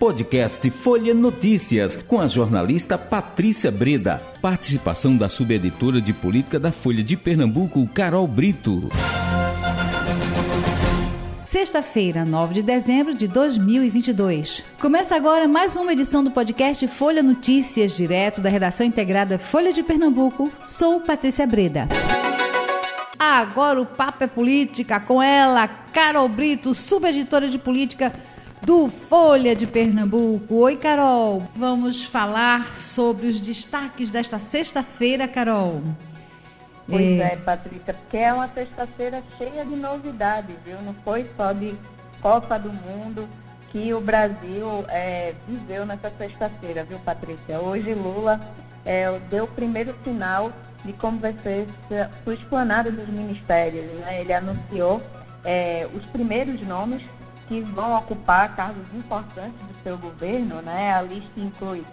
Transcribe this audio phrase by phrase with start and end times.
[0.00, 4.18] Podcast Folha Notícias, com a jornalista Patrícia Breda.
[4.40, 8.88] Participação da subeditora de política da Folha de Pernambuco, Carol Brito.
[11.44, 14.64] Sexta-feira, 9 de dezembro de 2022.
[14.80, 19.82] Começa agora mais uma edição do podcast Folha Notícias, direto da redação integrada Folha de
[19.82, 20.50] Pernambuco.
[20.64, 21.86] Sou Patrícia Breda.
[23.18, 28.10] Agora o papo é política com ela, Carol Brito, subeditora de política
[28.62, 30.54] do Folha de Pernambuco.
[30.54, 31.42] Oi, Carol.
[31.56, 35.82] Vamos falar sobre os destaques desta sexta-feira, Carol.
[36.86, 40.80] Pois é, é Patrícia, porque é uma sexta-feira cheia de novidades, viu?
[40.82, 41.74] Não foi só de
[42.20, 43.28] Copa do Mundo
[43.70, 47.60] que o Brasil é, viveu nessa sexta-feira, viu, Patrícia?
[47.60, 48.40] Hoje Lula
[48.84, 50.52] é, deu o primeiro sinal
[50.84, 51.66] de como vai ser
[52.24, 53.84] sua esplanada dos ministérios.
[54.00, 54.22] Né?
[54.22, 55.00] Ele anunciou
[55.44, 57.02] é, os primeiros nomes
[57.50, 60.62] que vão ocupar cargos importantes do seu governo.
[60.62, 60.94] Né?
[60.94, 61.84] A lista inclui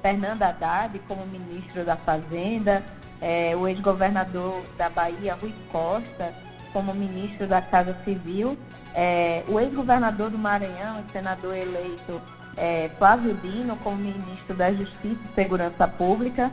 [0.00, 2.82] Fernando Haddad como ministro da Fazenda,
[3.20, 6.32] é, o ex-governador da Bahia, Rui Costa,
[6.72, 8.56] como ministro da Casa Civil,
[8.94, 12.20] é, o ex-governador do Maranhão senador eleito
[12.56, 16.50] é, Flávio Dino como ministro da Justiça e Segurança Pública,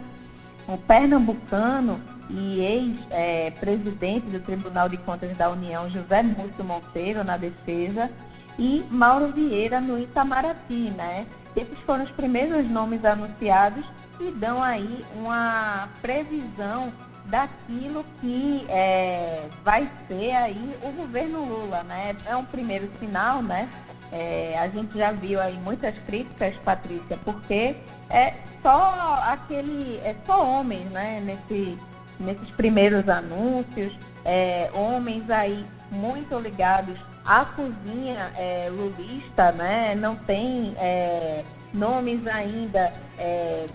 [0.68, 8.12] o pernambucano e ex-presidente do Tribunal de Contas da União, José Múcio Monteiro, na defesa,
[8.60, 11.26] e Mauro Vieira no Itamaraty, né?
[11.56, 13.86] Esses foram os primeiros nomes anunciados
[14.20, 16.92] e dão aí uma previsão
[17.26, 22.16] daquilo que é, vai ser aí o governo Lula, né?
[22.26, 23.70] É um primeiro sinal, né?
[24.12, 27.78] É, a gente já viu aí muitas críticas, Patrícia, porque
[28.10, 31.78] é só aquele, é só homens, né, nesse,
[32.20, 40.74] nesses primeiros anúncios, é, homens aí muito ligados à cozinha é, lulista, né, não tem
[40.78, 43.68] é, nomes ainda é,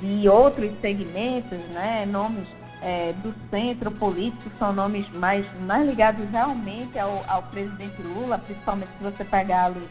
[0.00, 2.46] de outros segmentos, né, nomes
[2.82, 8.90] é, do centro político são nomes mais, mais ligados realmente ao, ao presidente Lula, principalmente
[8.98, 9.88] se você pegar ali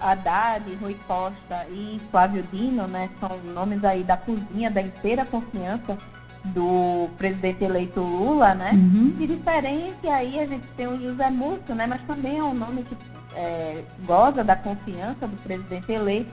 [0.00, 5.98] Haddad, Rui Costa e Flávio Dino, né, são nomes aí da cozinha, da inteira confiança
[6.48, 8.72] do presidente eleito Lula, né?
[8.72, 9.10] Uhum.
[9.10, 11.86] De diferente aí a gente tem o José Múcio, né?
[11.86, 12.96] Mas também é um nome que
[13.34, 16.30] é, goza da confiança do presidente eleito.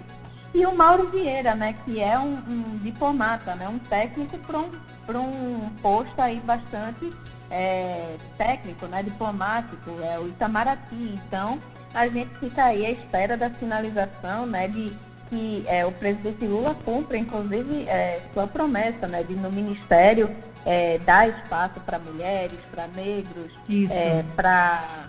[0.54, 1.76] E o Mauro Vieira, né?
[1.86, 3.68] Que é um, um diplomata, né?
[3.68, 7.12] Um técnico para um, um posto aí bastante
[7.52, 9.04] é, técnico, né?
[9.04, 11.20] Diplomático, é o Itamaraty.
[11.28, 11.60] Então,
[11.96, 14.94] a gente fica aí à espera da finalização né, de
[15.30, 20.30] que é, o presidente Lula cumpra, inclusive, é, sua promessa né, de no Ministério
[20.66, 23.52] é, dar espaço para mulheres, para negros,
[23.90, 25.08] é, para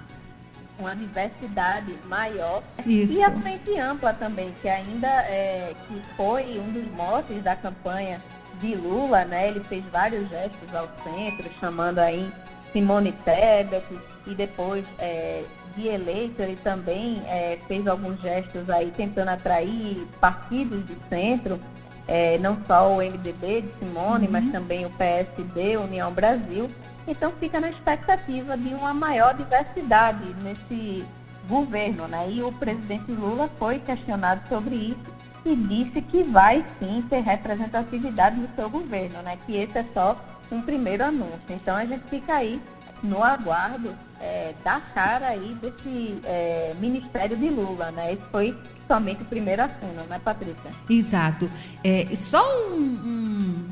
[0.79, 3.15] uma diversidade maior Isso.
[3.15, 8.23] e a frente ampla também, que ainda é, que foi um dos motes da campanha
[8.61, 9.49] de Lula, né?
[9.49, 12.31] Ele fez vários gestos ao centro, chamando aí
[12.73, 13.85] Simone Tebet
[14.27, 15.45] e depois é,
[15.77, 21.61] de eleito, ele também é, fez alguns gestos aí tentando atrair partidos de centro,
[22.09, 24.33] é, não só o MDB de Simone, uhum.
[24.33, 26.71] mas também o PSD, União Brasil.
[27.07, 31.05] Então fica na expectativa de uma maior diversidade nesse
[31.49, 32.29] governo, né?
[32.31, 38.37] E o presidente Lula foi questionado sobre isso e disse que vai sim ter representatividade
[38.37, 39.39] no seu governo, né?
[39.47, 40.17] Que esse é só
[40.51, 41.41] um primeiro anúncio.
[41.51, 42.61] Então a gente fica aí
[43.03, 48.13] no aguardo é, da cara aí desse é, Ministério de Lula, né?
[48.13, 50.71] Esse foi somente o primeiro assino, né, Patrícia?
[50.89, 51.51] Exato.
[51.85, 53.69] É, só um, um,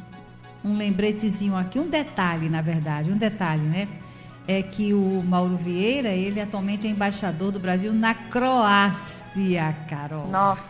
[0.64, 3.88] um lembretezinho aqui, um detalhe, na verdade, um detalhe, né?
[4.46, 10.28] É que o Mauro Vieira, ele atualmente é embaixador do Brasil na Croácia, Carol.
[10.28, 10.62] Nossa.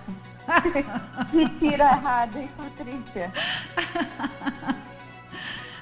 [1.32, 3.32] que tira errado, hein, Patrícia?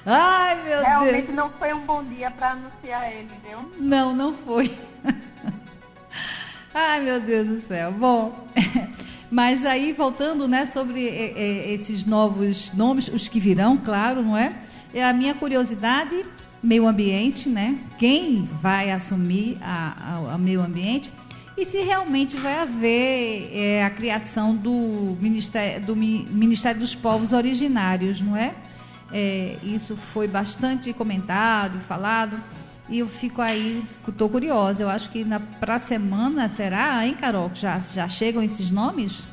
[0.05, 1.01] Ai, meu Realmente Deus.
[1.01, 3.71] Realmente não foi um bom dia para anunciar ele, viu?
[3.79, 4.77] Não, não foi.
[6.73, 7.91] Ai, meu Deus do céu.
[7.91, 8.47] Bom,
[9.31, 14.37] mas aí voltando, né, sobre é, é, esses novos nomes, os que virão, claro, não
[14.37, 14.53] é?
[14.93, 16.25] É a minha curiosidade,
[16.61, 17.79] meio ambiente, né?
[17.97, 21.11] Quem vai assumir a, a, a meio ambiente?
[21.55, 28.19] E se realmente vai haver é, a criação do Ministério, do Ministério dos Povos Originários,
[28.19, 28.53] não é?
[29.13, 32.35] É, isso foi bastante comentado, falado.
[32.89, 34.83] E eu fico aí, estou curiosa.
[34.83, 35.23] Eu acho que
[35.59, 37.51] para a semana, será, hein, Carol?
[37.53, 39.23] Já, já chegam esses nomes?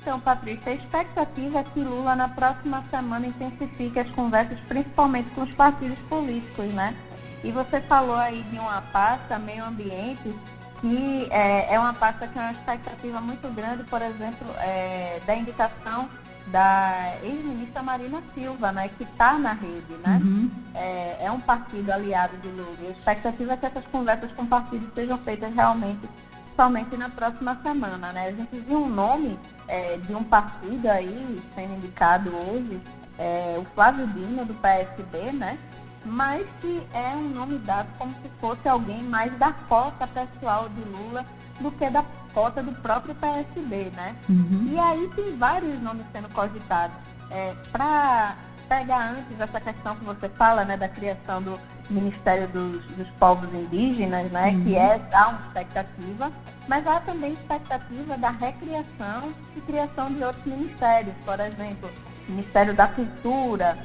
[0.00, 5.42] Então, Patrícia, a expectativa é que Lula na próxima semana intensifique as conversas, principalmente com
[5.42, 6.94] os partidos políticos, né?
[7.42, 10.32] E você falou aí de uma pasta, meio ambiente,
[10.80, 15.34] que é, é uma pasta que é uma expectativa muito grande, por exemplo, é, da
[15.34, 16.08] indicação
[16.46, 20.20] da ex-ministra Marina Silva, né, que está na rede, né?
[20.22, 20.50] Uhum.
[20.74, 22.76] É, é, um partido aliado de Lula.
[22.88, 26.08] A expectativa é que essas conversas com o partido sejam feitas realmente
[26.54, 28.28] somente na próxima semana, né?
[28.28, 29.38] A gente viu um nome
[29.68, 32.80] é, de um partido aí sendo indicado hoje,
[33.18, 35.58] é, o Flávio Dino, do PSB, né?
[36.06, 40.80] Mas que é um nome dado como se fosse alguém mais da cota pessoal de
[40.82, 41.24] Lula
[41.60, 44.14] do que da cota do próprio PSB, né?
[44.28, 44.68] Uhum.
[44.70, 46.96] E aí tem vários nomes sendo cogitados.
[47.30, 48.36] É, Para
[48.68, 51.58] pegar antes essa questão que você fala, né, da criação do
[51.88, 54.64] Ministério dos, dos Povos Indígenas, né, uhum.
[54.64, 56.32] que é há uma expectativa,
[56.68, 61.90] mas há também expectativa da recriação e criação de outros ministérios, por exemplo,
[62.28, 63.78] Ministério da Cultura,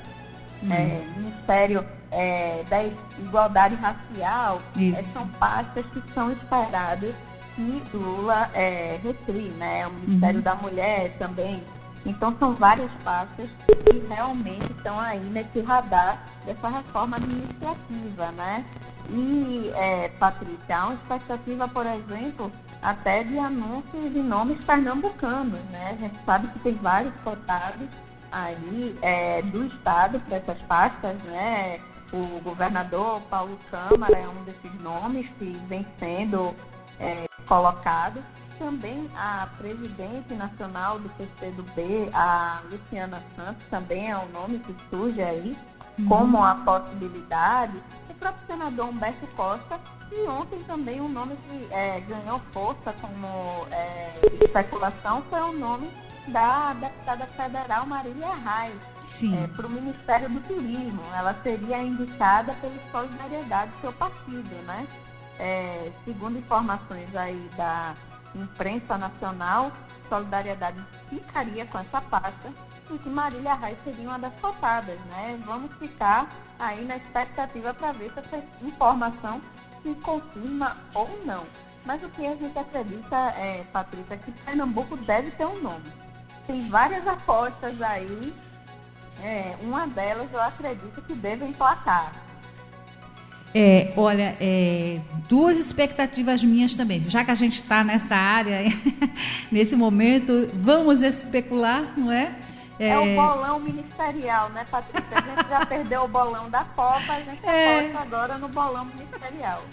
[0.63, 0.73] uhum.
[0.73, 2.83] é, Ministério é, da
[3.19, 7.15] Igualdade Racial, é, são pastas que são esperadas
[7.55, 9.87] que Lula é, retri, né?
[9.87, 10.43] O Ministério uhum.
[10.43, 11.63] da Mulher também.
[12.05, 18.65] Então são várias pastas que realmente estão aí nesse radar dessa reforma administrativa, né?
[19.09, 25.91] E, é, Patrícia, há uma expectativa, por exemplo, até de anúncios de nomes pernambucanos, né?
[25.91, 27.87] A gente sabe que tem vários cotados
[28.31, 31.79] aí é, do Estado para essas pastas, né?
[32.13, 36.53] O governador Paulo Câmara é um desses nomes que vem sendo
[36.99, 38.23] é, colocado.
[38.57, 45.21] Também a presidente nacional do PCdoB, a Luciana Santos, também é um nome que surge
[45.21, 45.57] aí
[45.97, 46.05] uhum.
[46.05, 47.81] como a possibilidade.
[48.09, 49.79] O próprio senador Humberto Costa
[50.11, 55.89] e ontem também um nome que é, ganhou força como é, especulação foi o nome
[56.27, 61.01] da deputada federal Marília Reis é, para o Ministério do Turismo.
[61.15, 64.87] Ela seria indicada pela solidariedade do seu partido, né?
[65.41, 67.95] é, segundo informações aí da
[68.35, 69.71] imprensa nacional,
[70.07, 70.77] Solidariedade
[71.09, 72.53] ficaria com essa pasta
[72.91, 75.39] e que Marília Reis seria uma das cotadas, né?
[75.45, 76.29] Vamos ficar
[76.59, 79.41] aí na expectativa para ver se essa informação
[79.81, 81.45] se confirma ou não.
[81.85, 85.91] Mas o que a gente acredita, é, Patrícia, é que Pernambuco deve ter um nome.
[86.47, 88.33] Tem várias apostas aí,
[89.23, 92.11] é, uma delas eu acredito que deve emplacar.
[93.53, 97.03] É, olha, é, duas expectativas minhas também.
[97.09, 98.61] Já que a gente está nessa área,
[99.51, 102.33] nesse momento, vamos especular, não é?
[102.79, 105.05] É, é o bolão ministerial, né, Patrícia?
[105.11, 107.79] A gente já perdeu o bolão da Copa, a gente é...
[107.79, 109.63] aposta agora no bolão ministerial.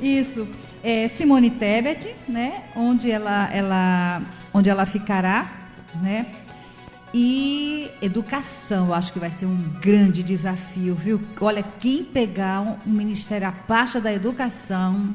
[0.00, 0.46] Isso.
[0.82, 2.64] É Simone Tebet, né?
[2.76, 4.20] Onde ela, ela,
[4.52, 5.50] onde ela ficará,
[5.96, 6.32] né?
[7.16, 11.22] E educação, eu acho que vai ser um grande desafio, viu?
[11.40, 15.14] Olha, quem pegar um, Ministério, a pasta da educação,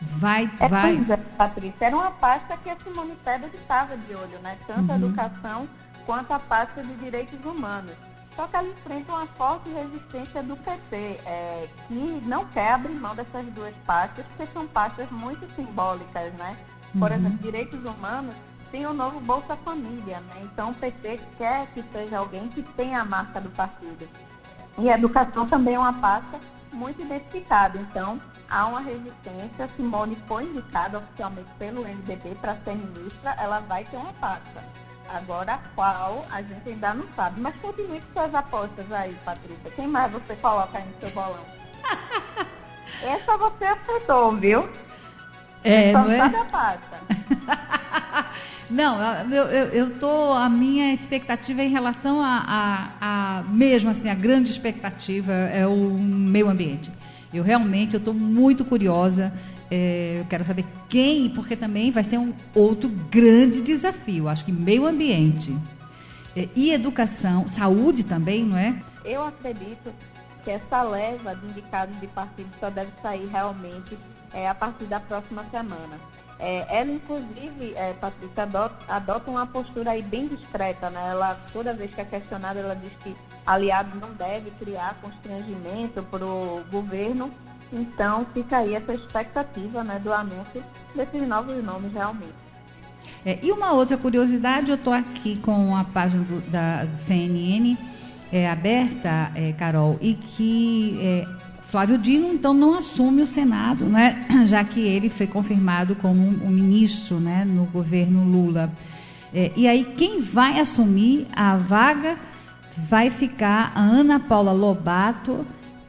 [0.00, 0.50] vai.
[0.58, 0.96] É, vai...
[0.96, 4.56] Pois é, Patrícia, era uma pasta que a Simone Tebet estava de olho, né?
[4.66, 5.04] Tanto a uhum.
[5.04, 5.68] educação
[6.06, 7.92] quanto a pasta de direitos humanos.
[8.34, 13.14] Só que ela enfrenta uma forte resistência do PT, é, que não quer abrir mão
[13.14, 16.56] dessas duas pastas, porque são pastas muito simbólicas, né?
[16.98, 17.16] Por uhum.
[17.18, 18.34] exemplo, direitos humanos
[18.74, 20.40] tem o novo Bolsa Família, né?
[20.42, 24.08] Então o PT quer que seja alguém que tenha a marca do partido.
[24.76, 26.40] E a educação também é uma pasta
[26.72, 27.78] muito identificada.
[27.78, 29.70] Então, há uma resistência.
[29.76, 34.64] Simone foi indicada oficialmente pelo MDB para ser ministra, ela vai ter uma pasta.
[35.08, 37.40] Agora, qual a gente ainda não sabe.
[37.40, 39.70] Mas continue com suas apostas aí, Patrícia.
[39.76, 41.44] Quem mais você coloca aí no seu bolão?
[43.04, 44.68] Essa você acertou, viu?
[45.62, 46.20] É, não é?
[46.20, 47.73] a pasta.
[48.70, 48.98] Não,
[49.30, 54.14] eu, eu, eu tô, a minha expectativa em relação a, a, a, mesmo assim, a
[54.14, 56.90] grande expectativa é o meio ambiente.
[57.32, 59.32] Eu realmente, eu estou muito curiosa,
[59.70, 64.52] é, eu quero saber quem, porque também vai ser um outro grande desafio, acho que
[64.52, 65.54] meio ambiente
[66.36, 68.76] é, e educação, saúde também, não é?
[69.04, 69.92] Eu acredito
[70.42, 73.96] que essa leva de indicados de partido só deve sair realmente
[74.34, 75.98] é, a partir da próxima semana.
[76.38, 81.00] É, ela, inclusive, é, Patrícia, adota, adota, uma postura aí bem discreta, né?
[81.10, 83.14] Ela, toda vez que é questionada, ela diz que
[83.46, 87.30] aliado não deve criar constrangimento para o governo.
[87.72, 90.62] Então, fica aí essa expectativa né, do anúncio
[90.94, 92.34] desses novos nomes realmente.
[93.24, 97.76] É, e uma outra curiosidade, eu estou aqui com a página do, da, do CNN
[98.30, 101.26] é, aberta, é, Carol, e que é,
[101.74, 104.24] Flávio Dino, então, não assume o Senado, né?
[104.46, 107.44] já que ele foi confirmado como um, ministro né?
[107.44, 108.72] no governo Lula.
[109.34, 112.16] É, e aí, quem vai assumir a vaga
[112.76, 115.44] vai ficar a Ana Paula Lobato,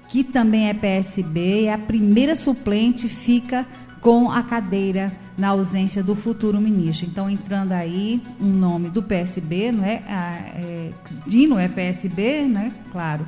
[0.09, 3.63] que também é PSB, e a primeira suplente fica
[4.01, 7.07] com a cadeira na ausência do futuro ministro.
[7.07, 10.01] Então, entrando aí um nome do PSB, não é?
[10.07, 10.91] Ah, é
[11.25, 12.71] Dino é PSB, né?
[12.91, 13.27] Claro.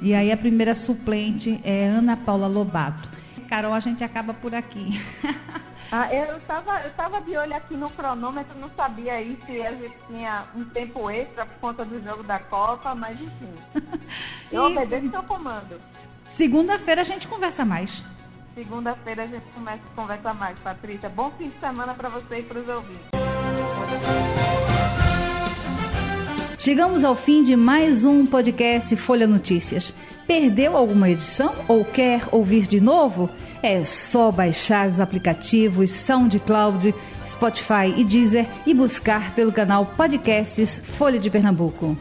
[0.00, 3.08] E aí a primeira suplente é Ana Paula Lobato.
[3.48, 5.00] Carol, a gente acaba por aqui.
[5.90, 9.72] Ah, eu estava eu tava de olho aqui no cronômetro, não sabia aí se a
[9.72, 13.54] gente tinha um tempo extra por conta do jogo da Copa, mas enfim.
[14.52, 14.72] Eu e...
[14.72, 15.80] obedeço seu comando.
[16.26, 18.02] Segunda-feira a gente conversa mais.
[18.58, 21.08] Segunda-feira a gente começa a conversar mais, Patrícia.
[21.08, 23.06] Bom fim de semana para você e para os ouvintes.
[26.58, 29.94] Chegamos ao fim de mais um podcast Folha Notícias.
[30.26, 33.30] Perdeu alguma edição ou quer ouvir de novo?
[33.62, 36.92] É só baixar os aplicativos SoundCloud,
[37.28, 41.96] Spotify e Deezer e buscar pelo canal Podcasts Folha de Pernambuco.